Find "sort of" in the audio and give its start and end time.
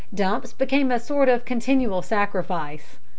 0.99-1.45